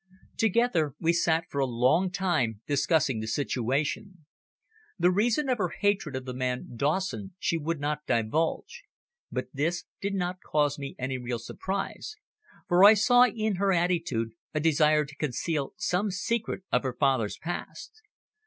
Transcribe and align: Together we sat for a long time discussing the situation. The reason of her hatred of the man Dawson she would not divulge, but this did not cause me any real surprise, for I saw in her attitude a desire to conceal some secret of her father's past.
Together 0.35 0.95
we 0.99 1.13
sat 1.13 1.43
for 1.51 1.59
a 1.61 1.65
long 1.67 2.09
time 2.09 2.59
discussing 2.65 3.19
the 3.19 3.27
situation. 3.27 4.25
The 4.97 5.11
reason 5.11 5.47
of 5.47 5.59
her 5.59 5.69
hatred 5.69 6.15
of 6.15 6.25
the 6.25 6.33
man 6.33 6.75
Dawson 6.75 7.35
she 7.37 7.55
would 7.55 7.79
not 7.79 8.07
divulge, 8.07 8.81
but 9.31 9.49
this 9.53 9.83
did 10.01 10.15
not 10.15 10.41
cause 10.41 10.79
me 10.79 10.95
any 10.97 11.19
real 11.19 11.37
surprise, 11.37 12.15
for 12.67 12.83
I 12.83 12.95
saw 12.95 13.25
in 13.27 13.57
her 13.57 13.71
attitude 13.71 14.31
a 14.55 14.59
desire 14.59 15.05
to 15.05 15.15
conceal 15.15 15.73
some 15.77 16.09
secret 16.09 16.63
of 16.71 16.81
her 16.81 16.93
father's 16.93 17.37
past. 17.37 18.01